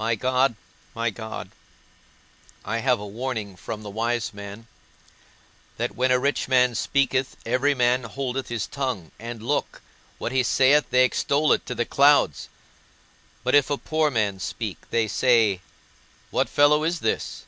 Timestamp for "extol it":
11.04-11.64